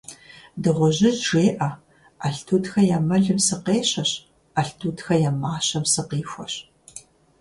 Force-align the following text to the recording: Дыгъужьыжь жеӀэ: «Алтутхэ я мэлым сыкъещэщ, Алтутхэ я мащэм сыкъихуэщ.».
Дыгъужьыжь 0.61 1.21
жеӀэ: 1.29 1.69
«Алтутхэ 2.25 2.81
я 2.97 2.99
мэлым 3.07 3.39
сыкъещэщ, 3.47 4.11
Алтутхэ 4.59 5.15
я 5.29 5.31
мащэм 5.41 5.85
сыкъихуэщ.». 5.93 6.53